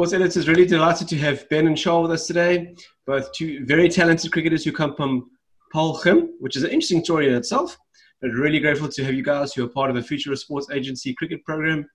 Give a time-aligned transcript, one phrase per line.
[0.00, 2.74] Sports editors, really delighted to have Ben and Charl with us today.
[3.06, 5.28] Both two very talented cricketers who come from
[5.74, 7.76] Paarl Gim, which is an interesting story in itself.
[8.22, 10.68] But really grateful to have you guys who are part of the Future of Sports
[10.72, 11.86] Agency cricket program.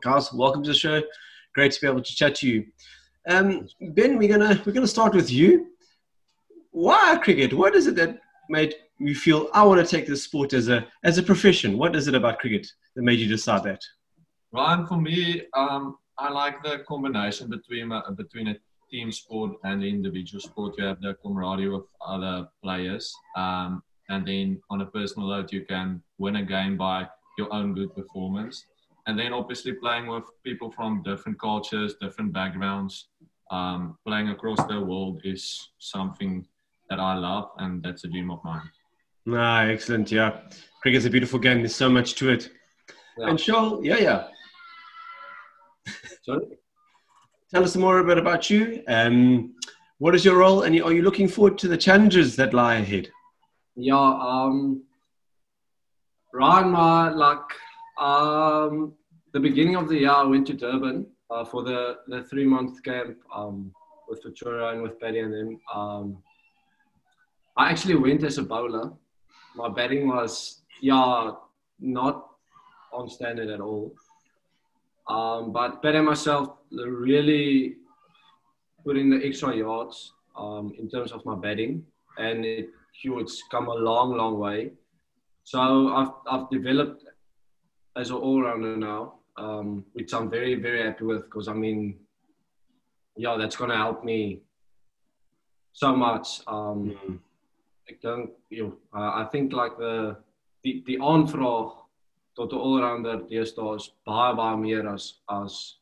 [0.00, 1.02] Guys, welcome to the show.
[1.56, 2.66] Great to be able to chat to you.
[3.28, 5.72] Um, ben, we're gonna we're gonna start with you.
[6.70, 7.52] Why cricket?
[7.52, 10.86] What is it that made you feel I want to take this sport as a
[11.02, 11.78] as a profession?
[11.78, 13.82] What is it about cricket that made you decide that?
[14.52, 18.56] Ryan, for me, um, I like the combination between uh, between a
[18.90, 20.74] team sport and the individual sport.
[20.76, 25.64] You have the camaraderie with other players, um, and then on a personal note, you
[25.64, 28.66] can win a game by your own good performance.
[29.06, 33.08] And then obviously playing with people from different cultures, different backgrounds,
[33.50, 36.46] um, playing across the world is something
[36.90, 38.68] that I love, and that's a dream of mine.
[39.28, 40.12] Ah, excellent.
[40.12, 40.40] Yeah,
[40.82, 41.58] cricket's a beautiful game.
[41.58, 42.50] There's so much to it.
[43.16, 43.30] Yeah.
[43.30, 44.28] And Charl, yeah, yeah.
[46.22, 46.46] Sorry?
[47.52, 48.82] Tell us more a bit about you.
[48.86, 49.54] Um,
[49.98, 53.10] what is your role, and are you looking forward to the challenges that lie ahead?
[53.76, 54.82] Yeah, um,
[56.32, 57.50] Ryan, my like
[57.98, 58.94] um,
[59.32, 62.82] the beginning of the year, I went to Durban uh, for the, the three month
[62.82, 63.72] camp um,
[64.08, 65.60] with Futura and with Betty and them.
[65.74, 66.22] Um,
[67.56, 68.92] I actually went as a bowler.
[69.54, 71.32] My batting was yeah
[71.80, 72.26] not
[72.92, 73.94] on standard at all.
[75.10, 77.76] Um, but and myself really
[78.84, 81.84] put in the extra yards um, in terms of my batting,
[82.16, 82.68] and it,
[83.18, 84.70] it's come a long, long way.
[85.42, 85.58] So
[85.98, 87.04] I've, I've developed
[87.96, 91.96] as an all-rounder now, um, which I'm very, very happy with because I mean,
[93.16, 94.42] yeah, that's going to help me
[95.72, 96.40] so much.
[96.46, 97.18] Um, mm.
[97.88, 100.16] Ek dink, you know, uh, I think like the
[100.62, 101.72] the, die aanvraag
[102.34, 105.80] tot 'n allrounder deesdae is baie baie meer as as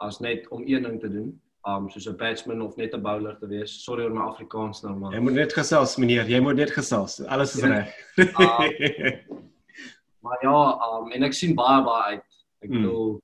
[0.00, 1.40] as net om een ding te doen.
[1.66, 3.84] Um soos 'n batsman of net 'n bowler te wees.
[3.84, 5.12] Sorry oor my Afrikaans nou maar.
[5.12, 7.20] Jy moet net gesels meneer, jy moet net gesels.
[7.26, 7.94] Alles is reg.
[8.16, 9.44] um,
[10.24, 10.58] maar ja,
[10.96, 12.30] um en ek sien baie baie uit.
[12.60, 12.76] Ek mm.
[12.82, 13.20] bedoel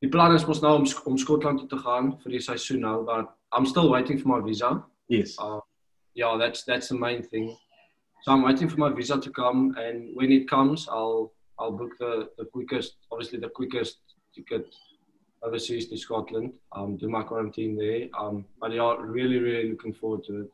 [0.00, 3.04] die plan is mos nou om om Skotland toe te gaan vir die seisoen nou,
[3.04, 4.84] but I'm still waiting for my visa.
[5.08, 5.38] Yes.
[5.38, 5.60] Uh
[6.14, 7.56] yeah, that's that's the main thing.
[8.24, 11.90] So I'm waiting for my visa to come, and when it comes, I'll I'll book
[11.98, 13.98] the, the quickest, obviously the quickest
[14.34, 14.74] ticket
[15.42, 16.54] overseas to Scotland.
[16.72, 18.08] Um, do my quarantine there.
[18.18, 20.50] Um, but yeah, really, really looking forward to it.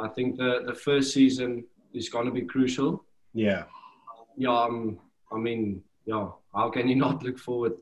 [0.00, 1.64] I think the the first season
[1.94, 3.04] is going to be crucial.
[3.34, 3.66] Yeah.
[4.36, 4.50] Yeah.
[4.50, 4.98] Um,
[5.30, 6.26] I mean, yeah.
[6.52, 7.74] How can you not look forward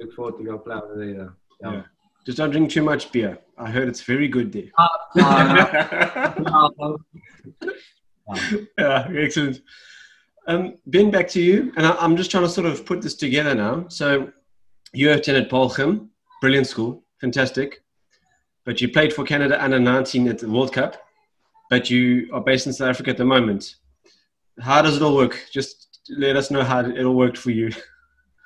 [0.00, 1.34] look forward to go play over there?
[1.60, 1.72] Yeah.
[1.72, 1.82] yeah.
[2.24, 3.38] Just don't drink too much beer.
[3.58, 4.70] I heard it's very good there.
[4.78, 4.88] Uh,
[5.20, 6.96] uh,
[8.78, 9.60] yeah, excellent.
[10.46, 11.72] Um, ben, back to you.
[11.76, 13.86] And I, am just trying to sort of put this together now.
[13.88, 14.30] So
[14.92, 17.82] you attended Paarl Gim, brilliant school, fantastic.
[18.64, 20.96] But you played for Canada under 19 at the World Cup,
[21.68, 23.76] but you are based in South Africa at the moment.
[24.60, 25.38] How does it all work?
[25.52, 27.70] Just let us know how it all worked for you.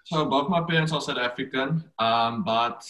[0.07, 2.83] So both my parents are South African, um, but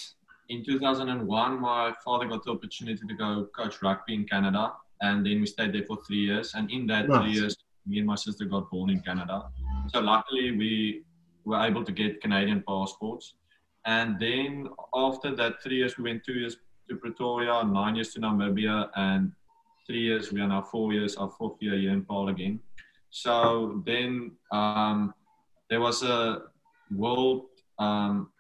[0.49, 5.41] in 2001, my father got the opportunity to go coach rugby in Canada and then
[5.41, 6.55] we stayed there for three years.
[6.55, 7.23] And in that nice.
[7.23, 9.49] three years, me and my sister got born in Canada.
[9.93, 11.03] So luckily, we
[11.45, 13.35] were able to get Canadian passports.
[13.87, 16.57] And then after that three years, we went two years
[16.89, 19.33] to Pretoria, nine years to Namibia, and
[19.87, 20.33] three years.
[20.33, 22.61] We are now four years, our fourth year here in Paarl again.
[23.11, 25.15] So then um,
[25.71, 26.43] there was a
[26.95, 27.47] world,
[27.79, 28.31] um,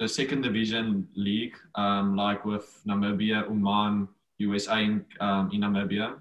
[0.00, 4.08] the second division league, um, like with Namibia, Oman,
[4.38, 6.20] USA in, um, in Namibia.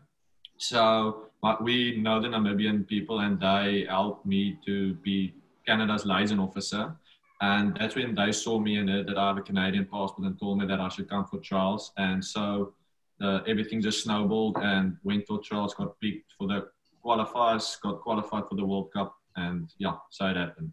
[0.57, 5.35] So, but we know the Namibian people, and they helped me to be
[5.67, 6.95] Canada's liaison officer.
[7.41, 10.59] And that's when they saw me and that I have a Canadian passport and told
[10.59, 11.91] me that I should come for trials.
[11.97, 12.73] And so
[13.21, 16.67] uh, everything just snowballed and went for trials, got picked for the
[17.05, 20.71] qualifiers, got qualified for the World Cup, and yeah, so it happened.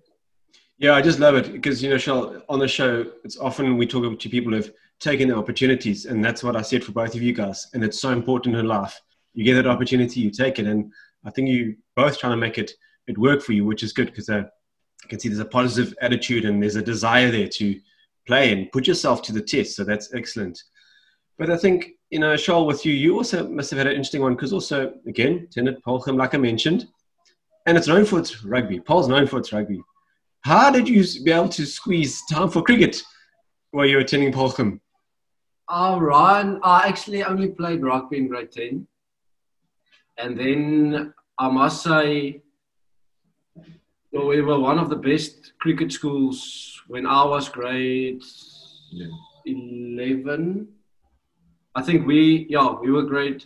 [0.79, 3.87] Yeah, I just love it because you know, Charl, on the show, it's often we
[3.87, 6.07] talk to people who've taking the opportunities.
[6.07, 7.69] And that's what I said for both of you guys.
[7.75, 9.01] And it's so important in life.
[9.35, 10.67] You get that opportunity, you take it.
[10.67, 10.93] And
[11.25, 12.73] I think you both trying to make it,
[13.07, 14.45] it work for you, which is good because uh,
[15.05, 17.81] I can see there's a positive attitude and there's a desire there to
[18.27, 19.75] play and put yourself to the test.
[19.75, 20.63] So that's excellent.
[21.39, 24.23] But I think, you know, Charles, with you, you also must have had an interesting
[24.23, 26.87] one because also, again, Tenet Paarl Gim, like I mentioned,
[27.67, 28.79] and it's known for its rugby.
[28.79, 29.83] Paarl's known for its rugby.
[30.43, 33.03] How did you be able to squeeze time for cricket
[33.71, 34.81] while you were attending Paarl Gim?
[35.73, 38.87] Uh, Ryan, I actually only played rugby in grade 10.
[40.19, 42.43] And then I must say,
[44.13, 48.23] well, we were one of the best cricket schools when I was grade
[48.91, 49.07] Yeah.
[49.47, 50.69] 11.
[51.75, 53.45] I think we, yeah, we were grade,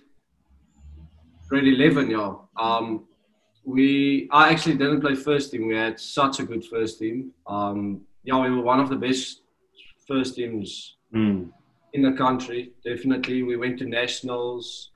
[1.49, 2.35] grade 11, yeah.
[2.57, 3.05] Um,
[3.65, 5.69] we, I actually didn't play first team.
[5.69, 7.31] We had such a good first team.
[7.47, 9.43] Um, yeah, we were one of the best
[10.09, 11.51] first teams Mm.
[11.97, 12.73] In the country.
[12.85, 14.91] Definitely, we went to nationals.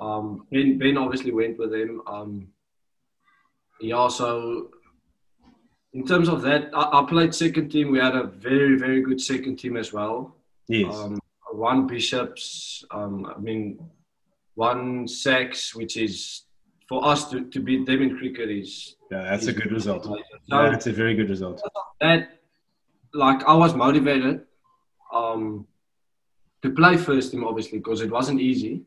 [0.00, 2.02] Um, ben, ben obviously went with them.
[2.06, 2.46] Um,
[3.80, 4.70] yeah, so
[5.92, 7.90] in terms of that, I, I played second team.
[7.90, 10.36] We had a very, very good second team as well.
[10.68, 10.94] Yes.
[10.94, 11.18] Um,
[11.50, 12.84] one bishops.
[12.92, 13.80] Um, I mean,
[14.54, 16.44] one SACS, which is
[16.88, 18.94] for us to, to beat them in cricket is.
[19.10, 20.04] yeah, that's a good result.
[20.04, 20.16] So
[20.48, 21.60] That's a very good result.
[22.00, 22.38] that,
[23.14, 24.42] like, I was motivated
[25.12, 25.66] um,
[26.62, 28.82] to play first team, obviously, because it wasn't easy.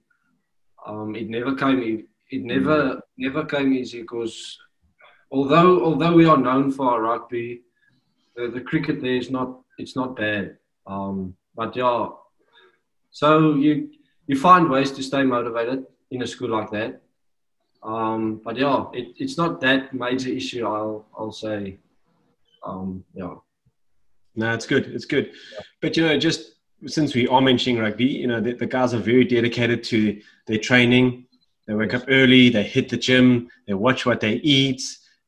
[0.85, 2.05] Um, it never came.
[2.29, 4.57] It never, never came easy because
[5.31, 7.61] although although we are known for our rugby,
[8.35, 9.59] the, the cricket there is not.
[9.77, 10.57] It's not bad.
[10.85, 12.09] Um, but yeah,
[13.11, 13.89] so you
[14.27, 17.01] you find ways to stay motivated in a school like that.
[17.81, 20.65] Um, but yeah, it, it's not that major issue.
[20.65, 21.77] I'll I'll say.
[22.63, 23.35] Um, yeah.
[24.35, 24.87] No, it's good.
[24.87, 25.31] It's good.
[25.81, 28.99] But you know, just since we are mentioning rugby, you know, the, the guys are
[28.99, 31.25] very dedicated to their training.
[31.67, 34.81] They wake up early, they hit the gym, they watch what they eat,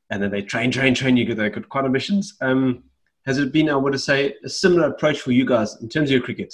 [0.10, 1.18] and then they train, train, train.
[1.18, 2.36] You get they've got quite ambitions.
[2.42, 2.84] Um,
[3.26, 6.14] has it been, I would say, a similar approach for you guys in terms of
[6.14, 6.54] your cricket?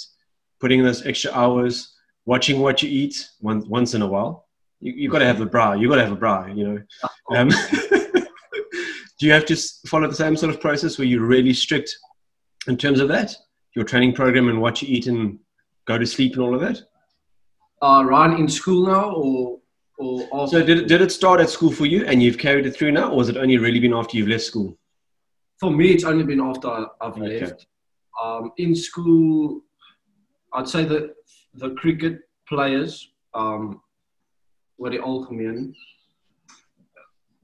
[0.60, 1.94] Putting in those extra hours,
[2.24, 4.46] watching what you eat once once in a while.
[4.80, 5.72] You you got to have a bra.
[5.72, 6.46] You've got to have a bra.
[6.46, 6.82] You know.
[7.36, 7.48] Um,
[9.18, 9.56] do you have to
[9.86, 11.94] follow the same sort of process where you're really strict
[12.68, 13.34] in terms of that?
[13.74, 15.38] Your training program and what you eat and
[15.86, 16.78] go to sleep and all of that?
[17.80, 19.58] Uh, Ryan in school now or
[19.98, 20.60] or after?
[20.60, 22.92] So did it, did it start at school for you and you've carried it through
[22.92, 24.76] now or has it only really been after you've left school?
[25.58, 26.68] For me, it's only been after
[27.00, 27.40] I've Okay.
[27.40, 27.66] left.
[28.22, 29.62] Um, in school,
[30.52, 31.14] I'd say that
[31.54, 33.80] the cricket players um,
[34.76, 35.74] were the old community.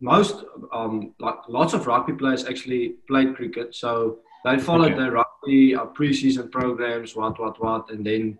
[0.01, 5.05] Most, um, like lots of rugby players actually played cricket, so they followed Okay.
[5.05, 8.39] the rugby uh, preseason programs, what, what, what, and then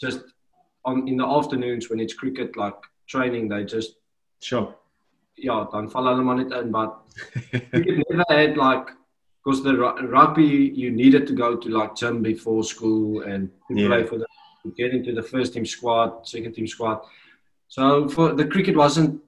[0.00, 0.20] just
[0.84, 3.96] on in the afternoons when it's cricket like training, they just
[4.40, 4.74] Sure.
[5.36, 6.70] ja, dan val hulle maar net in.
[6.70, 6.94] But
[7.72, 8.88] you never had like,
[9.44, 9.74] because the
[10.08, 13.86] rugby, you needed to go to like gym before school and to Yeah.
[13.88, 14.26] play for the,
[14.62, 17.00] to get into the first team squad, second team squad.
[17.68, 19.20] So for the cricket wasn't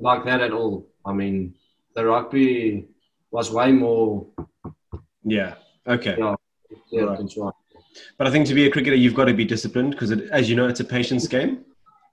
[0.00, 0.86] like that at all.
[1.04, 1.54] I mean,
[1.94, 2.86] the rugby
[3.30, 4.26] was way more.
[5.24, 5.54] Yeah.
[5.86, 6.16] Okay.
[6.18, 6.34] Yeah.
[6.90, 7.18] Yeah, Right.
[7.18, 7.52] that's right.
[8.18, 10.56] But I think to be a cricketer, you've got to be disciplined because, as you
[10.56, 11.64] know, it's a patience game.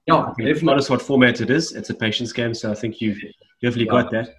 [0.08, 0.94] Yeah, Regardless definitely.
[0.96, 2.54] what format it is, it's a patience game.
[2.54, 3.20] So I think you've
[3.62, 3.92] definitely Yeah.
[3.92, 4.36] got that.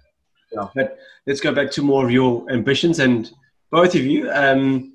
[0.51, 0.67] Yeah.
[0.75, 3.31] But let's go back to more of your ambitions and
[3.71, 4.29] both of you.
[4.31, 4.93] Um,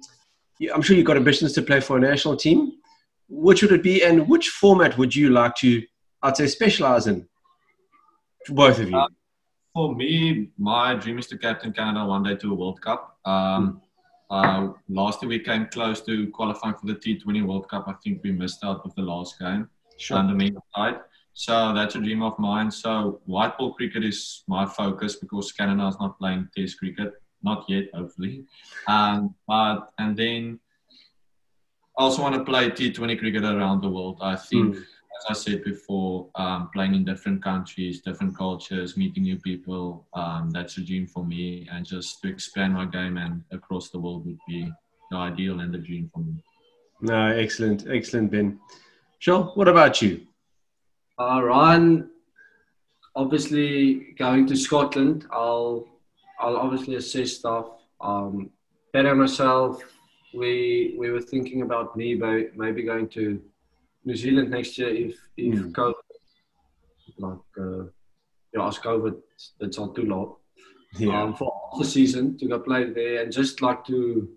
[0.72, 2.72] I'm sure you've got ambitions to play for a national team.
[3.28, 5.82] Which would it be, and which format would you like to,
[6.22, 7.26] I'd say, specialize in?
[8.46, 8.96] For both of you.
[8.96, 9.08] Uh,
[9.74, 13.15] For me, my dream is to captain Canada one day to a World Cup.
[13.26, 13.82] Um,
[14.30, 17.84] uh, last year we came close to qualifying for the T20 World Cup.
[17.86, 20.18] I think we missed out with the last game sure.
[20.18, 21.00] on the men's side.
[21.34, 22.70] So that's a dream of mine.
[22.70, 27.12] So white ball cricket is my focus because Canada is not playing Test cricket,
[27.42, 28.44] not yet, hopefully.
[28.88, 30.58] Um, but and then
[31.98, 34.18] I also want to play T20 cricket around the world.
[34.22, 34.84] I think, Mm.
[35.18, 40.06] As I said before, um, playing in different countries, different cultures, meeting new people.
[40.14, 43.98] Um, that's a dream for me, and just to expand my game and across the
[43.98, 44.70] world would be
[45.10, 46.34] the ideal and the dream for me.
[47.00, 48.58] No, excellent, excellent, Ben.
[49.18, 49.44] Sure.
[49.54, 50.26] What about you?
[51.18, 52.10] Uh, Ryan,
[53.14, 55.88] obviously going to Scotland, I'll
[56.38, 57.66] I'll obviously assess stuff.
[58.00, 58.50] Um,
[58.92, 59.82] Ben and myself,
[60.34, 63.40] we we were thinking about me by maybe going to
[64.06, 65.72] New Zealand next year if if Mm.
[65.72, 66.06] COVID
[67.18, 67.84] like uh,
[68.54, 69.14] yeah, as COVID
[69.60, 70.36] it's not too long.
[70.98, 71.22] Yeah.
[71.22, 74.28] Um, for the season to go play there and just like to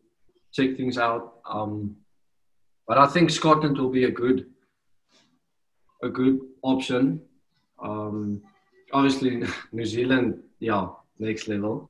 [0.51, 1.39] check things out.
[1.45, 1.95] Um,
[2.87, 4.47] but I think Scotland will be a good
[6.03, 7.21] a good option.
[7.81, 8.41] Um,
[8.91, 11.89] obviously New Zealand, ja, next level.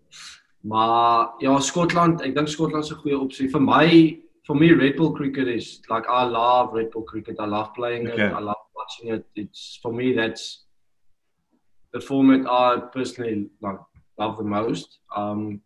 [0.62, 4.20] Maar ja, Skotland, ek dink Skotland 'n goeie opsie vir my.
[4.46, 7.36] For me, Red Bull cricket is like I love Red Bull cricket.
[7.40, 8.26] I love playing Okay.
[8.28, 8.34] it.
[8.34, 9.26] I love watching it.
[9.36, 10.66] It's for me that's
[11.94, 13.80] the format I personally like
[14.18, 15.00] love the most.
[15.16, 15.62] Um,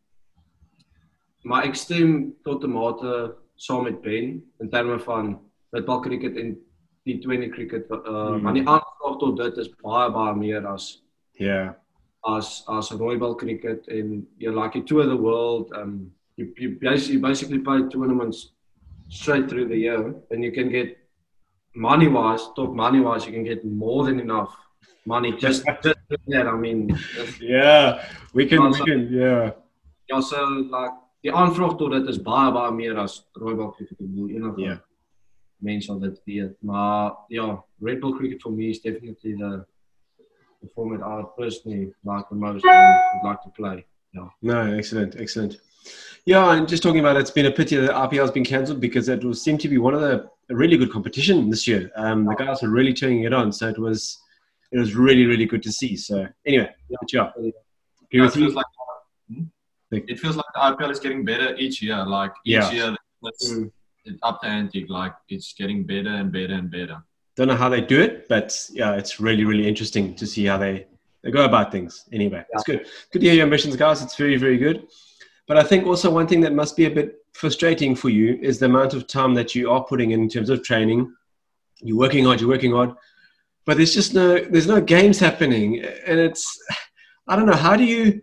[1.45, 5.39] maar ek stem tot 'n mate saam met Ben in terme van
[5.73, 6.57] Red Bull cricket en
[7.03, 7.97] die 20 cricket uh,
[8.29, 8.41] Hmm.
[8.41, 11.03] maar die aanslag tot dit is baie baie meer as
[11.39, 11.73] Yeah.
[12.23, 17.15] as as rooibal cricket and you like you tour the world um you you basically,
[17.15, 18.53] you basically play tournaments
[19.19, 20.97] straight through the year, then you can get
[21.75, 24.51] money wise, talk money wise, you can get more than enough
[25.05, 26.47] money just just that.
[26.47, 26.79] I mean,
[27.41, 29.51] yeah, we can, we can, yeah.
[30.09, 30.37] Ja, so
[30.75, 34.79] like die aanvraag tot dit is baie baie meer as Royal cricket bedoel enige Yeah.
[35.63, 36.55] mense sal dit weet.
[36.59, 39.65] Maar ja, Red Bull cricket for me is definitely the
[40.61, 43.85] the format I personally like the most and would like to play.
[44.41, 45.59] No, excellent, excellent.
[46.25, 48.79] Yeah, and just talking about it, it's been a pity that IPL has been cancelled
[48.79, 51.91] because it was seemed to be one of the really good competition this year.
[51.95, 54.19] Um, the guys are really turning it on, so it was
[54.71, 55.95] it was really really good to see.
[55.97, 56.97] So anyway, Yeah.
[57.01, 57.31] but yeah,
[58.11, 58.65] Yeah, it feels like
[59.29, 59.43] Hmm?
[59.91, 62.03] It feels like the IPL is getting better each year.
[62.05, 62.71] Like each Yeah.
[62.71, 63.71] year, it's, Mm.
[64.05, 64.85] it's up the ante.
[64.87, 66.97] Like it's getting better and better and better.
[67.35, 70.57] Don't know how they do it, but yeah, it's really really interesting to see how
[70.57, 70.87] they
[71.23, 72.05] they go about things.
[72.11, 72.85] Anyway, it's good.
[73.11, 74.01] Good to hear your ambitions, guys.
[74.01, 74.87] It's very very good.
[75.47, 78.59] But I think also one thing that must be a bit frustrating for you is
[78.59, 81.13] the amount of time that you are putting in terms of training.
[81.81, 82.39] You're working hard.
[82.39, 82.91] You're working hard,
[83.65, 86.57] but there's just no there's no games happening, and it's
[87.27, 88.21] I don't know how do you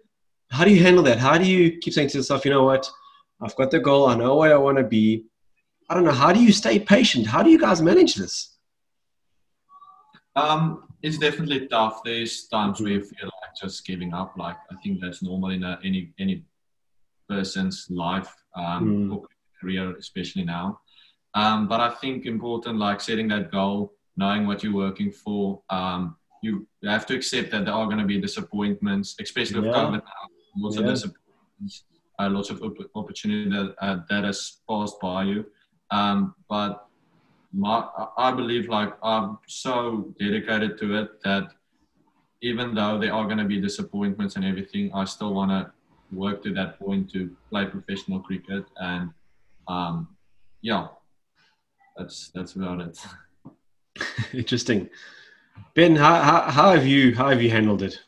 [0.50, 1.18] how do you handle that?
[1.18, 2.90] How do you keep saying to yourself, you know what,
[3.40, 4.06] I've got the goal.
[4.06, 5.24] I know where I want to be.
[5.88, 6.12] I don't know.
[6.12, 7.26] How do you stay patient?
[7.26, 8.56] How do you guys manage this?
[10.36, 12.00] Um, it's definitely tough.
[12.04, 14.34] There's times where you feel like just giving up.
[14.36, 16.44] Like I think that's normal in a, any any
[17.34, 19.22] person's life um, Mm.
[19.60, 20.66] career, especially now.
[21.40, 23.78] Um, but I think important, like setting that goal,
[24.16, 25.42] knowing what you're working for.
[25.78, 26.00] Um,
[26.46, 26.52] you
[26.94, 29.78] have to accept that there are going to be disappointments, especially with Yeah.
[29.80, 30.22] COVID now.
[30.62, 30.82] Lots Yeah.
[30.82, 31.75] of disappointments,
[32.18, 35.40] uh, lots of op- opportunity that uh, that has passed by you.
[35.99, 36.18] Um,
[36.54, 36.70] but
[37.64, 37.76] my,
[38.26, 39.72] I believe like I'm so
[40.25, 41.44] dedicated to it that
[42.50, 45.62] even though there are going to be disappointments and everything, I still want to
[46.12, 48.64] work to that point to play professional cricket.
[48.76, 49.10] And
[49.68, 50.08] um,
[50.62, 50.88] yeah,
[51.96, 52.98] that's that's about it.
[54.32, 54.88] Interesting.
[55.74, 57.98] Ben, how, how, how have you how have you handled it?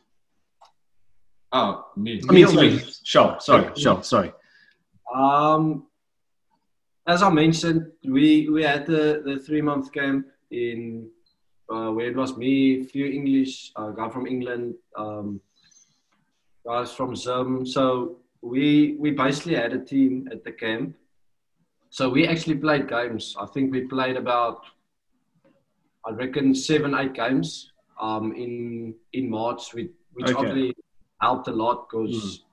[1.52, 2.21] Oh, me.
[2.28, 2.97] I mean, Yeah, sorry, mate.
[3.04, 4.32] sure, sorry, sure, sorry.
[5.14, 5.87] Um,
[7.06, 11.11] as I mentioned, we we had the, the three month camp in
[11.71, 15.40] uh, where it was me, few English, a guy from England, um,
[16.66, 17.66] guys from Zim.
[17.66, 20.95] So we we basically had a team at the camp.
[21.90, 23.37] So we actually played games.
[23.38, 24.64] I think we played about,
[26.07, 30.35] I reckon seven eight games um, in in March, which, which Okay.
[30.35, 30.75] obviously
[31.21, 32.49] helped a lot because Mm.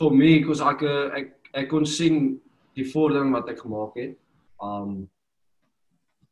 [0.00, 1.26] vir my kos ek eh, ek
[1.60, 2.40] ek kon sien
[2.76, 4.14] die vordering wat ek gemaak het.
[4.60, 5.08] Um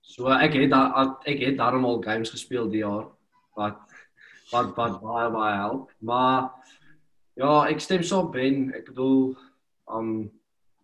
[0.03, 3.11] so ek het ek het daarom al games gespeel die jaar
[3.57, 3.88] wat
[4.53, 5.91] wat wat baie baie help.
[6.01, 6.51] Maar
[7.37, 8.73] ja, ek stem saam Ben.
[8.75, 9.37] Ek bedoel
[9.89, 10.31] um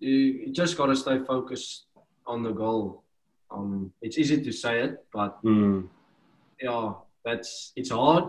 [0.01, 0.15] you,
[0.47, 1.87] you just got to stay focused
[2.27, 3.03] on the goal.
[3.51, 5.89] Um it's easy to say it, but Mm.
[6.61, 6.95] yeah,
[7.25, 8.25] that's it's hard,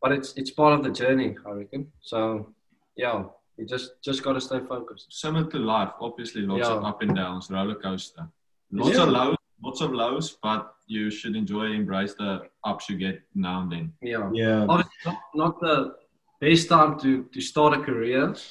[0.00, 1.92] but it's it's part of the journey, I reckon.
[2.00, 2.52] So
[2.96, 3.24] yeah,
[3.56, 5.12] you just just gotta stay focused.
[5.12, 6.76] Similar to life, obviously, lots Yeah.
[6.76, 8.28] of up and downs, roller coaster.
[8.72, 9.04] Lots Yeah.
[9.04, 13.62] of lows, lots of lows, but you should enjoy, embrace the ups you get now
[13.62, 13.92] and then.
[14.02, 14.66] Yeah, Yeah.
[14.68, 15.94] obviously not, not the
[16.40, 18.34] best time to to start a career.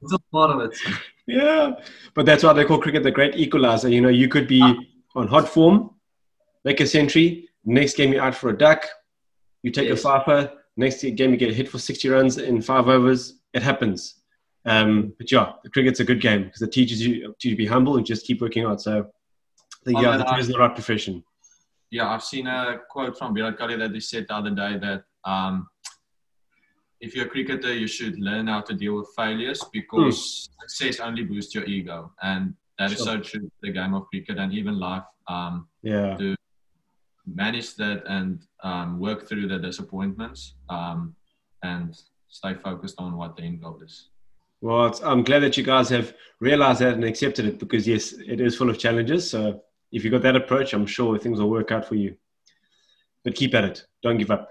[0.00, 0.78] It's a part of it.
[1.26, 1.72] yeah.
[2.14, 3.88] But that's why they call cricket the great equalizer.
[3.88, 4.62] You know, you could be
[5.16, 5.90] on hot form,
[6.64, 8.86] make a century, next game you're out for a duck,
[9.64, 9.98] you take Yes.
[9.98, 13.40] a fifer, next game you get hit for 60 runs in five overs.
[13.54, 14.14] It happens.
[14.64, 17.96] Um, but yeah, the cricket's a good game because it teaches you to be humble
[17.96, 18.80] and just keep working hard.
[18.80, 19.02] So I
[19.92, 21.24] think, yeah, that is the right profession.
[21.90, 25.04] Yeah, I've seen a quote from Virat Kohli that he said the other day that
[25.24, 25.68] um,
[27.00, 31.24] if you're a cricketer, you should learn how to deal with failures because success only
[31.24, 33.06] boosts your ego, and that is Sure.
[33.06, 33.50] so true.
[33.62, 35.04] The game of cricket and even life.
[35.28, 36.16] Um, Yeah.
[36.16, 36.36] To
[37.26, 41.14] manage that and um, work through the disappointments um,
[41.62, 41.96] and
[42.28, 44.08] stay focused on what the end goal is.
[44.60, 48.40] Well, I'm glad that you guys have realized that and accepted it because, yes, it
[48.40, 49.30] is full of challenges.
[49.30, 52.16] So if you got that approach, I'm sure things will work out for you.
[53.24, 53.86] But keep at it.
[54.02, 54.50] Don't give up.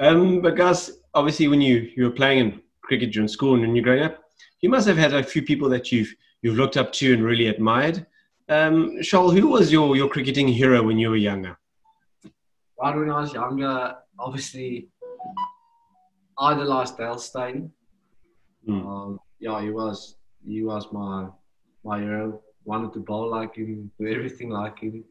[0.00, 3.74] Um, but, guys, obviously, when you, you were playing in cricket during school and when
[3.74, 4.22] you're growing up,
[4.60, 7.48] you must have had a few people that you've, you've looked up to and really
[7.48, 8.06] admired.
[8.48, 11.58] Um, Charl, who was your, your cricketing hero when you were younger?
[12.80, 14.88] Right when I was younger, obviously
[16.38, 17.72] idolized Dale Steyn.
[18.68, 18.86] Mm.
[18.86, 21.28] Um, yeah, he was he was my
[21.84, 22.40] my hero.
[22.68, 25.02] Wanted to bowl like him, do everything like him.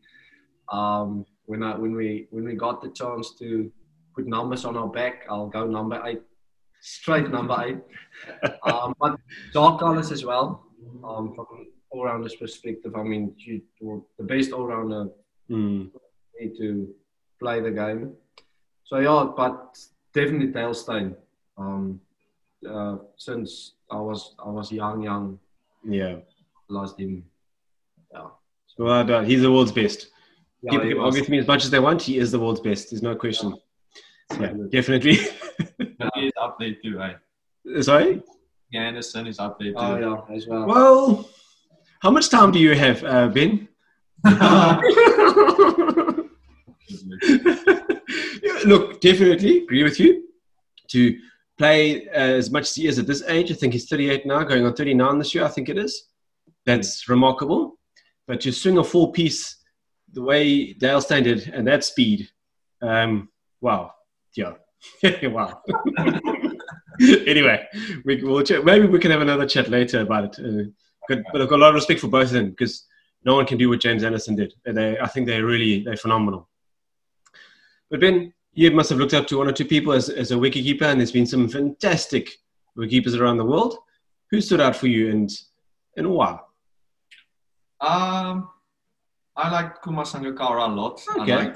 [0.71, 3.71] Um, when I when we when we got the chance to
[4.15, 6.21] put numbers on our back, I'll go number eight,
[6.81, 7.79] straight number eight.
[8.71, 9.13] um, but
[9.53, 10.47] Jacques Kallis as well.
[11.03, 11.47] Um, from
[11.89, 13.61] all rounder's perspective, I mean, you,
[14.19, 15.09] the best all rounder
[15.49, 15.89] Mm.
[16.39, 16.93] need to
[17.39, 18.13] play the game.
[18.83, 19.79] So yeah, but
[20.13, 21.15] definitely Dale Steyn.
[21.57, 22.01] Um,
[22.69, 23.51] uh, since
[23.89, 25.39] I was I was young, young,
[25.83, 26.17] Yeah.
[26.69, 27.23] lost him.
[28.77, 28.85] Yeah.
[28.85, 29.25] Well done.
[29.25, 30.07] He's the world's best.
[30.61, 32.01] yeah People can argue with me as much as they want.
[32.01, 32.89] He is the world's best.
[32.91, 33.55] There's no question.
[34.39, 35.15] Yeah, definitely.
[36.15, 37.81] He's up there too, eh?
[37.81, 38.21] Sorry.
[38.71, 39.77] Yeah, Anderson is up there too.
[39.77, 40.65] Oh yeah, as well.
[40.65, 41.29] Well,
[42.01, 43.67] how much time do you have, uh, Ben?
[48.65, 50.23] Look, definitely agree with you.
[50.89, 51.17] To
[51.57, 54.43] play uh, as much as he is at this age, I think he's 38 now,
[54.43, 56.07] going on 39 this year, I think it is.
[56.65, 57.76] That's remarkable.
[58.27, 59.55] But to swing a full piece
[60.11, 62.29] the way Dale Steyn did and that speed,
[62.81, 63.29] um,
[63.61, 63.91] wow.
[64.35, 64.53] Yeah.
[65.23, 65.61] wow.
[67.01, 67.65] anyway,
[68.05, 70.45] we, we'll ch- maybe we can have another chat later about it.
[70.45, 70.69] Uh,
[71.07, 72.85] but I've got a lot of respect for both of them because
[73.23, 74.53] no one can do what James Anderson did.
[74.65, 76.49] They, I think they're really they're phenomenal.
[77.89, 80.35] But Ben, you must have looked up to one or two people as, as a
[80.35, 82.29] wicketkeeper, and there's been some fantastic
[82.77, 83.77] wicketkeepers around the world.
[84.31, 85.29] Who stood out for you and
[85.95, 86.39] and why?
[87.81, 88.49] Um,
[89.35, 91.01] I like Kumar Sangakkara a lot.
[91.19, 91.31] Okay.
[91.33, 91.55] I like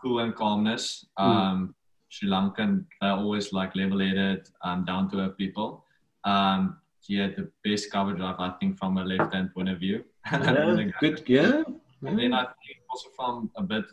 [0.00, 1.06] cool and calmness.
[1.16, 1.74] Um,
[2.08, 5.84] Sri Lankan, they're always like level-headed and down-to-earth people.
[6.24, 10.04] Um, he had the best cover drive, I think, from a left-hand point of view.
[10.32, 11.62] Yeah, good, yeah.
[12.06, 13.84] And then I think also from a bit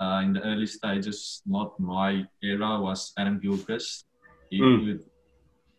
[0.00, 4.06] uh, in the early stages, not my era, was Adam Gilchrist.
[4.50, 4.86] He Mm.
[4.86, 5.04] would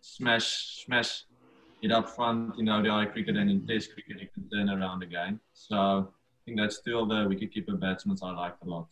[0.02, 1.26] smash, smash
[1.92, 5.40] up front in ODI cricket and in Test cricket, he can turn around again.
[5.54, 8.88] So I think that's still the wicketkeeper batsmen I like a lot.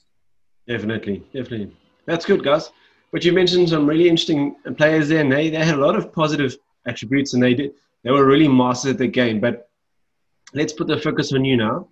[0.68, 1.76] Definitely, definitely.
[2.06, 2.72] That's good, guys.
[3.12, 6.14] But you mentioned some really interesting players there, and they, they had a lot of
[6.14, 7.74] positive attributes, and they did
[8.04, 9.40] they were really masters at the game.
[9.40, 9.70] But
[10.54, 11.88] let's put the focus on you now.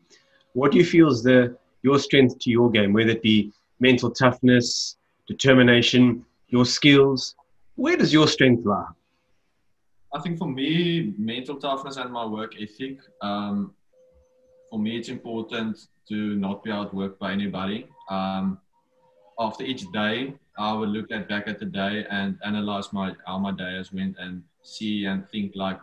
[0.53, 4.12] What do you feel is the your strength to your game, whether it be mental
[4.12, 7.35] toughness, determination, your skills?
[7.75, 8.88] Where does your strength lie?
[10.13, 12.98] I think for me, mental toughness and my work ethic.
[13.22, 13.74] Um,
[14.69, 17.88] for me, it's important to not be outworked by anybody.
[18.10, 18.60] Um,
[19.39, 23.38] after each day, I would look at back at the day and analyze my how
[23.38, 25.80] my day has went and see and think like,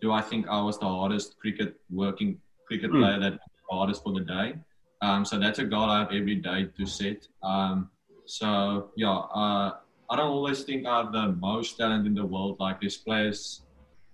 [0.00, 3.00] do I think I was the hardest cricket working cricket Mm.
[3.00, 4.54] player that the hardest for the day?
[5.02, 7.28] Um, so that's a goal I have every day to set.
[7.42, 7.90] Um,
[8.24, 9.72] so yeah, uh,
[10.10, 12.56] I don't always think I have the most talent in the world.
[12.60, 13.62] Like there's players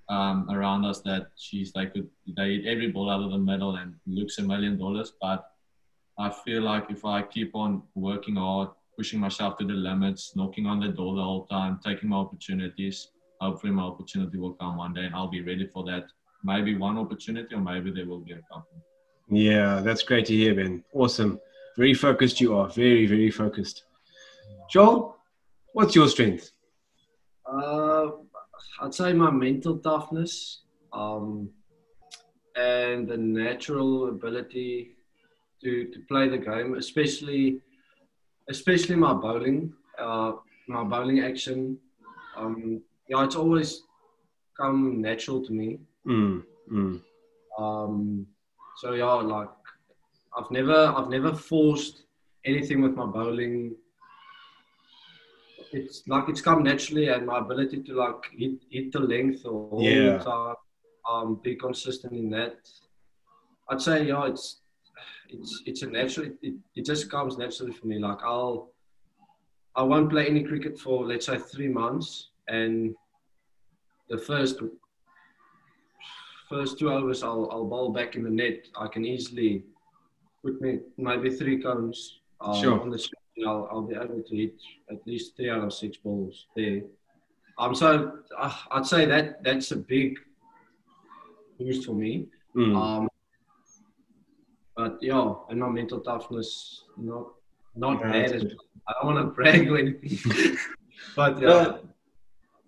[0.09, 3.76] um, around us that she's they could they hit every ball out of the middle
[3.76, 5.12] and looks a million dollars.
[5.20, 5.50] But
[6.18, 10.66] I feel like if I keep on working hard, pushing myself to the limits, knocking
[10.66, 13.09] on the door the whole time, taking my opportunities,
[13.40, 16.05] hopefully my opportunity will come one day and I'll be ready for that.
[16.44, 18.83] Maybe one opportunity or maybe there will be a couple.
[19.31, 20.85] Yeah, that's great to hear, Ben.
[20.92, 21.40] Awesome.
[21.76, 22.68] Very focused you are.
[22.68, 23.85] Very, very focused.
[24.68, 25.19] Charl,
[25.72, 26.52] what's your strength?
[27.46, 28.11] Uh,
[28.83, 31.50] I'd say my mental toughness um,
[32.56, 34.96] and the natural ability
[35.62, 37.61] to, to play the game, especially
[38.48, 40.33] especially my bowling, uh,
[40.66, 41.78] my bowling action.
[42.37, 43.83] Um, yeah, it's always
[44.59, 45.78] come natural to me.
[46.06, 47.00] Mm, mm.
[47.59, 48.26] Um,
[48.78, 49.48] so yeah, like
[50.37, 52.02] I've never I've never forced
[52.44, 53.76] anything with my bowling.
[55.72, 59.68] It's like it's come naturally, and my ability to like hit hit the length or
[59.70, 60.18] hold Yeah.
[60.18, 60.56] the time,
[61.09, 62.56] um, be consistent in that.
[63.68, 64.61] I'd say yeah, it's
[65.28, 66.26] it's it's a natural.
[66.42, 67.98] It, it just comes naturally for me.
[67.98, 68.72] Like I'll
[69.76, 72.94] I won't play any cricket for let's say three months, and
[74.09, 74.59] the first
[76.48, 78.66] first two overs I'll, I'll bowl back in the net.
[78.76, 79.62] I can easily
[80.44, 82.80] put me maybe three cones um, Sure.
[82.80, 82.98] on the.
[83.46, 84.54] I'll, I'll be able to hit
[84.90, 86.82] at least three out of six balls there.
[87.58, 90.18] Um, so uh, I'd say that that's a big
[91.58, 92.26] boost for me.
[92.56, 92.76] Mm.
[92.76, 93.08] Um,
[94.76, 97.28] but yeah, and my mental toughness not
[97.76, 98.32] not Yeah, bad.
[98.32, 98.52] As well.
[98.88, 100.56] I don't want to brag or anything,
[101.16, 101.78] but yeah, Uh,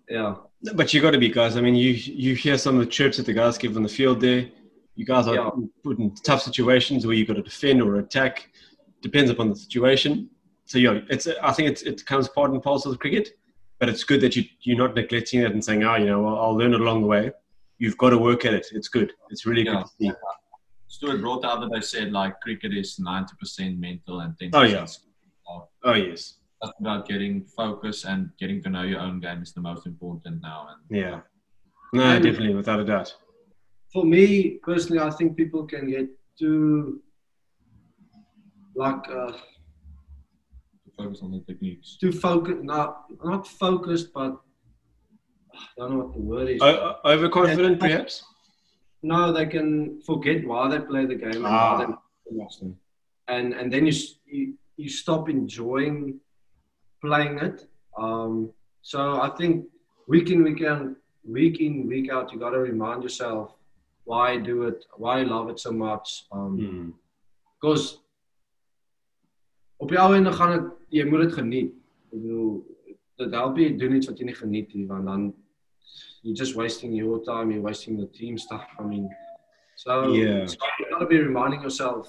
[0.09, 0.35] yeah.
[0.75, 1.57] But you got to be guys.
[1.57, 3.89] I mean, you you hear some of the chirps that the guys give on the
[3.89, 4.21] field.
[4.21, 4.45] There,
[4.95, 5.49] you guys are Yeah.
[5.83, 8.49] put in tough situations where you've got to defend or attack.
[9.01, 10.29] Depends upon the situation.
[10.73, 13.29] So yeah, it's I think it's it comes part and parcel of cricket.
[13.79, 16.37] But it's good that you you're not neglecting it and saying, oh, you know, I'll,
[16.45, 17.31] I'll learn it along the way.
[17.77, 18.65] You've got to work at it.
[18.71, 19.13] It's good.
[19.29, 19.73] It's really Yeah.
[19.73, 20.11] good to see.
[20.87, 24.85] Stuart Broad the other day said like cricket is 90% mental and 10% Oh, yeah.
[24.85, 25.69] skill.
[25.83, 29.61] Oh yes, That's about getting focus and getting to know your own game is the
[29.61, 30.69] most important now.
[30.71, 31.19] And yeah.
[31.93, 33.15] No, And- definitely, without a doubt.
[33.93, 36.07] for me personally, I think people can get
[36.39, 36.99] too
[38.75, 39.33] like uh,
[40.97, 41.97] focus on the techniques.
[41.99, 42.63] too focused.
[42.63, 44.31] Not not focused, but
[45.53, 46.61] I don't know what the word is.
[46.61, 48.23] O- o- overconfident, perhaps.
[49.01, 51.77] no, they can forget why they play the game and Ah.
[51.77, 52.67] why they
[53.27, 53.93] and and then you,
[54.25, 56.19] you you stop enjoying
[57.01, 57.67] playing it.
[57.97, 58.51] Um,
[58.81, 59.65] so I think
[60.07, 60.87] week in week out,
[61.23, 63.51] week in week out, you got to remind yourself
[64.05, 66.25] why do it, why you love it so much.
[66.31, 66.89] Um, Hmm.
[67.59, 67.99] Because
[69.79, 71.71] op die ou ende gaan dit jy moet dit geniet.
[72.13, 72.51] Ek bedoel
[73.21, 75.23] dit help jy doen iets wat jy nie geniet nie want dan
[76.23, 78.65] you're just wasting your time, you're wasting the team stuff.
[78.79, 79.09] I mean,
[79.75, 80.45] so, Yeah.
[80.45, 82.07] so you got to be reminding yourself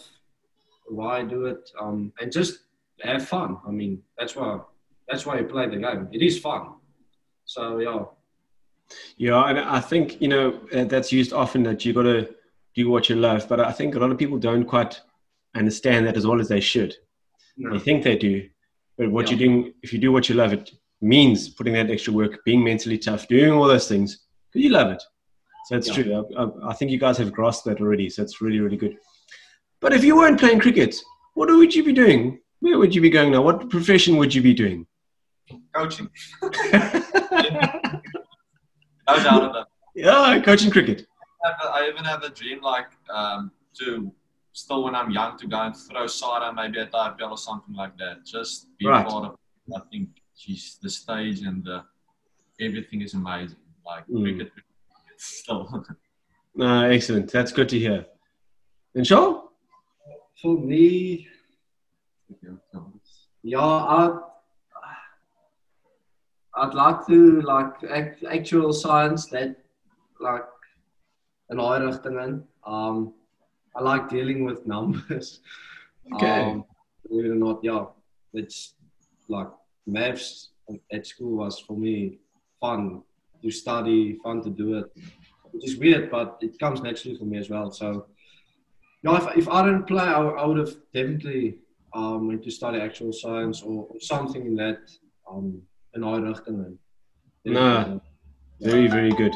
[0.86, 2.60] why do it um, and just
[3.00, 3.56] have fun.
[3.66, 4.60] I mean, that's why
[5.08, 6.08] that's why you play the game.
[6.12, 6.74] It is fun.
[7.44, 8.04] So yeah,
[9.16, 12.28] Yeah, and I think you know uh, that's used often that you got to
[12.74, 15.00] do what you love, but I think a lot of people don't quite
[15.54, 16.94] understand that as well as they should.
[17.56, 18.48] no, They think they do,
[18.98, 19.36] but what Yeah.
[19.36, 22.62] you're doing, if you do what you love, it means putting that extra work, being
[22.64, 25.02] mentally tough, doing all those things because you love it.
[25.66, 25.94] So it's Yeah.
[26.02, 26.26] true.
[26.36, 28.08] I, I, I think you guys have grasped that already.
[28.10, 28.96] So it's really, really good.
[29.80, 30.94] But if you weren't playing cricket,
[31.34, 32.40] what would you be doing?
[32.60, 33.42] Where would you be going now?
[33.42, 34.86] What profession would you be doing?
[35.74, 36.08] Coaching.
[39.06, 39.66] No doubt of that.
[39.94, 41.06] yeah, coaching cricket.
[41.44, 44.10] I have a- I even have a dream like um, to
[44.54, 47.96] still when I'm young to go and throw Sada maybe at IPL or something like
[47.98, 48.24] that.
[48.24, 49.04] Just be Right.
[49.06, 49.36] part of.
[49.76, 51.84] I think geez, the stage and the
[52.60, 53.58] everything is amazing.
[53.84, 54.22] Like Mm.
[54.24, 54.52] cricket,
[55.18, 55.68] still.
[56.56, 57.32] Uh, excellent.
[57.32, 58.06] That's good to hear.
[58.94, 59.50] And Charl?
[60.40, 61.26] for me,
[63.42, 64.20] yeah, I
[66.56, 69.56] I'd like to like act, actuarial science that
[70.20, 70.44] like
[71.50, 72.44] in daai rigting in.
[72.64, 73.14] Um,
[73.76, 75.40] I like dealing with numbers.
[76.14, 76.42] Okay.
[76.42, 76.64] Um,
[77.08, 77.86] believe it or not, yeah,
[78.34, 78.74] it's
[79.28, 79.48] like
[79.86, 80.50] maths
[80.92, 82.18] at school was for me
[82.60, 83.02] fun
[83.42, 84.86] to study, fun to do it.
[85.50, 87.70] Which is weird, but it comes naturally for me as well.
[87.70, 88.06] So,
[89.02, 91.58] yeah, if, if I didn't play, I, I would have definitely
[91.94, 94.80] um, went to study actuarial science or, or something in that
[95.30, 95.62] um,
[95.94, 96.78] in in.
[97.44, 98.00] No.
[98.60, 99.34] Very, very good.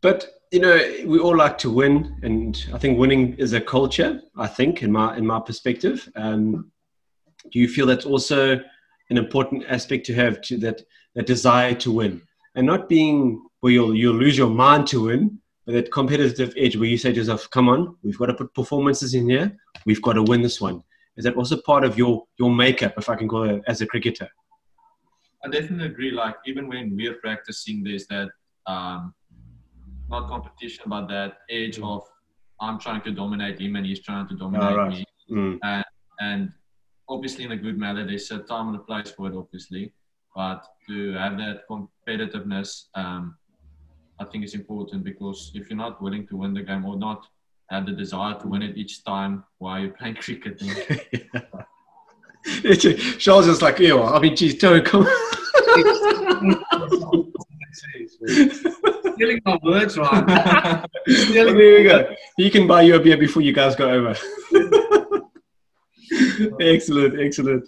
[0.00, 4.20] But you know, we all like to win, and I think winning is a culture.
[4.36, 6.70] I think, in my in my perspective, um,
[7.50, 8.60] do you feel that's also
[9.10, 10.82] an important aspect to have to that
[11.14, 12.20] that desire to win,
[12.54, 16.76] and not being where you'll you'll lose your mind to win, but that competitive edge
[16.76, 19.56] where you say to yourself, "Come on, we've got to put performances in here.
[19.86, 20.82] We've got to win this one."
[21.16, 23.86] Is that also part of your your makeup, if I can call it, as a
[23.86, 24.28] cricketer?
[25.42, 26.10] I definitely agree.
[26.10, 28.28] Like even when we're practicing, there's that
[28.66, 29.14] um,
[30.12, 32.02] not competition, but that edge of
[32.60, 34.98] I'm trying to dominate him and he's trying to dominate Ah, right.
[34.98, 35.04] me.
[35.30, 35.82] Mm.
[36.20, 36.52] and
[37.08, 39.84] obviously in a good manner there's a time and a place for it obviously
[40.36, 42.70] but to have that competitiveness
[43.00, 43.22] um,
[44.22, 47.20] i think is important because if you're not willing to win the game or not
[47.70, 50.74] have the desire to win it each time while you're playing cricket then
[52.72, 55.06] It's- Charles is like, yeah, I mean, geez, don't come.
[59.14, 60.86] Stealing my words, right?
[61.06, 62.14] there we go.
[62.36, 64.14] He can buy you a beer before you guys go over.
[66.60, 67.64] excellent, excellent.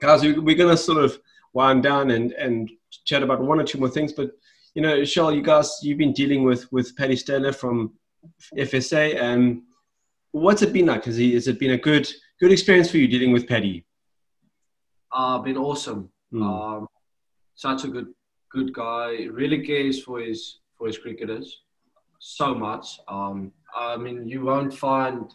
[0.00, 1.18] Guys, we- we're going to sort of
[1.52, 2.70] wind down and, and
[3.04, 4.12] chat about one or two more things.
[4.12, 4.30] But,
[4.74, 7.92] you know, Charles, you guys, you've been dealing with, with Paddy Staler from
[8.56, 9.16] FSA.
[9.20, 9.62] And
[10.32, 11.04] what's it been like?
[11.04, 12.08] Has, he, has it been a good
[12.40, 13.84] good experience for you dealing with Paddy?
[15.12, 16.10] uh, been awesome.
[16.30, 16.42] Hmm.
[16.42, 16.86] Um,
[17.54, 18.06] such a good
[18.50, 19.26] good guy.
[19.30, 21.62] Really cares for his for his cricketers
[22.18, 22.98] so much.
[23.08, 25.30] Um, I mean, you won't find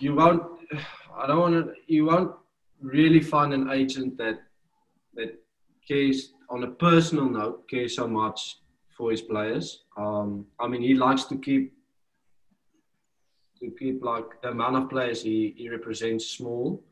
[0.00, 0.42] you won't.
[1.16, 1.72] I don't want to.
[1.86, 2.32] You won't
[2.80, 4.40] really find an agent that
[5.14, 5.38] that
[5.86, 8.58] cares on a personal note cares so much
[8.96, 9.84] for his players.
[9.96, 11.72] Um, I mean, he likes to keep
[13.60, 16.82] to keep like the amount of players he, he represents small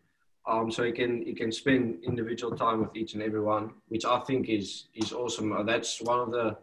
[0.50, 4.18] um, so he can he can spend individual time with each and everyone, which I
[4.20, 5.52] think is is awesome.
[5.52, 6.56] Uh, That's one of the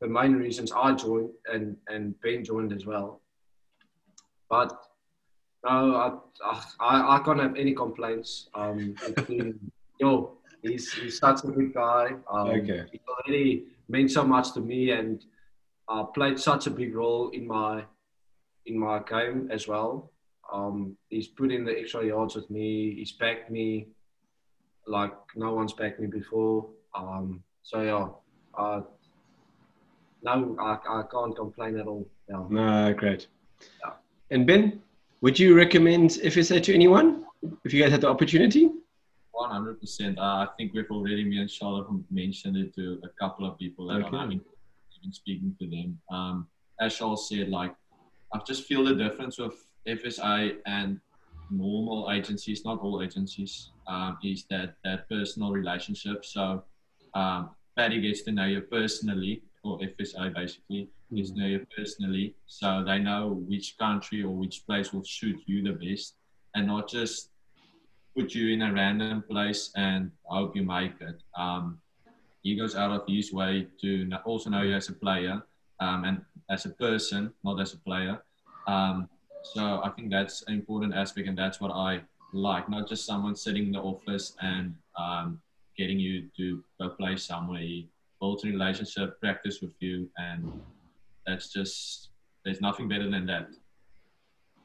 [0.00, 3.20] the main reasons I joined and and Ben joined as well.
[4.48, 4.70] But
[5.64, 6.06] no, I
[6.80, 8.48] I, I can't have any complaints.
[8.54, 8.94] Um,
[9.26, 9.58] been-
[10.00, 12.14] yo, he's he's such a good guy.
[12.30, 12.84] Um, Okay.
[12.92, 15.24] He already meant so much to me and
[15.88, 17.84] uh, played such a big role in my
[18.66, 20.11] in my game as well.
[20.52, 22.94] Um, he's put in the extra yards with me.
[22.94, 23.88] He's backed me
[24.86, 26.68] like no one's backed me before.
[26.94, 28.08] Um, so yeah,
[28.58, 28.82] uh,
[30.22, 32.06] no, I, I can't complain at all.
[32.28, 32.44] Yeah.
[32.48, 33.28] No, great.
[33.84, 33.92] Yeah.
[34.30, 34.80] And Ben,
[35.20, 37.24] would you recommend FSA to anyone
[37.64, 38.70] if you guys had the opportunity?
[39.34, 40.18] 100%.
[40.18, 43.88] Uh, I think we've already, me and Charlotte mentioned it to a couple of people
[43.88, 44.06] that Okay.
[44.06, 44.40] I'm having,
[45.02, 45.98] been speaking to them.
[46.10, 46.46] Um,
[46.80, 47.74] as Charles said, like,
[48.32, 49.54] I just feel the difference with
[49.86, 51.00] FSA and
[51.50, 56.24] normal agencies, not all agencies, um, is that, that personal relationship.
[56.24, 56.62] So,
[57.14, 62.34] um, Paddy gets to know you personally, or FSA basically, gets to know you personally.
[62.46, 66.14] So they know which country or which place will suit you the best
[66.54, 67.30] and not just
[68.16, 71.22] put you in a random place and hope you make it.
[71.36, 71.78] Um,
[72.42, 75.42] he goes out of his way to also know you as a player
[75.80, 78.22] um, and as a person, not as a player.
[78.66, 79.08] Um,
[79.42, 82.00] so I think that's an important aspect, and that's what I
[82.32, 82.68] like.
[82.68, 85.40] Not just someone sitting in the office and um,
[85.76, 87.60] getting you to go play somewhere.
[87.60, 87.88] He
[88.20, 90.52] builds a relationship, practice with you, and
[91.26, 92.10] that's just
[92.44, 93.48] there's nothing better than that.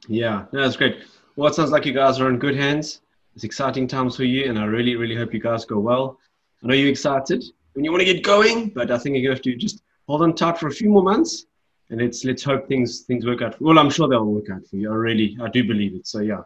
[0.08, 1.04] Yeah, no, that's great.
[1.36, 3.02] Well, it sounds like you guys are in good hands.
[3.36, 6.18] It's exciting times for you, and I really, really hope you guys go well.
[6.63, 7.44] I know you're excited
[7.76, 10.34] and you want to get going, but I think you have to just hold on
[10.34, 11.46] tight for a few more months,
[11.89, 13.56] and let's let's hope things things work out.
[13.56, 14.91] For, Well, I'm sure they'll work out for you.
[14.91, 16.08] I really, I do believe it.
[16.08, 16.41] So yeah,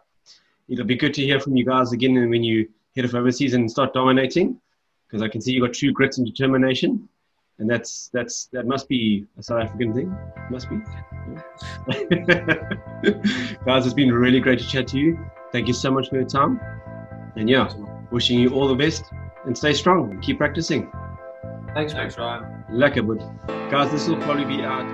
[0.68, 3.54] it'll be good to hear from you guys again, and when you head off overseas
[3.54, 4.60] and start dominating,
[5.06, 7.08] because I can see you got true grit and determination,
[7.58, 10.16] and that's that's that must be a South African thing.
[10.50, 10.76] Must be.
[13.64, 15.18] Guys, it's been really great to chat to you.
[15.52, 16.60] Thank you so much for your time.
[17.36, 17.72] And yeah,
[18.10, 19.04] wishing you all the best
[19.44, 20.90] and stay strong keep practicing.
[21.74, 21.92] Thanks.
[21.92, 22.64] Thanks, Ryan.
[22.70, 23.20] Lekker, bud.
[23.70, 24.84] Guys, this will probably be out